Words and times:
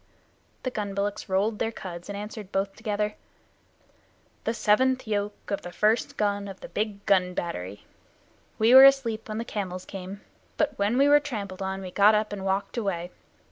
The 0.63 0.71
gun 0.71 0.95
bullocks 0.95 1.29
rolled 1.29 1.59
their 1.59 1.71
cuds, 1.71 2.09
and 2.09 2.17
answered 2.17 2.51
both 2.51 2.75
together: 2.75 3.13
"The 4.45 4.53
seventh 4.55 5.05
yoke 5.05 5.51
of 5.51 5.61
the 5.61 5.71
first 5.71 6.17
gun 6.17 6.47
of 6.47 6.59
the 6.61 6.69
Big 6.69 7.05
Gun 7.05 7.35
Battery. 7.35 7.85
We 8.57 8.73
were 8.73 8.85
asleep 8.85 9.29
when 9.29 9.37
the 9.37 9.45
camels 9.45 9.85
came, 9.85 10.21
but 10.57 10.75
when 10.79 10.97
we 10.97 11.07
were 11.07 11.19
trampled 11.19 11.61
on 11.61 11.81
we 11.83 11.91
got 11.91 12.15
up 12.15 12.33
and 12.33 12.43
walked 12.43 12.77
away. 12.77 13.11